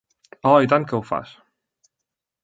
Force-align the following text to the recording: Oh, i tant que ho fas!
Oh, 0.51 0.53
i 0.67 0.69
tant 0.71 0.87
que 0.91 0.97
ho 0.99 1.01
fas! 1.09 1.33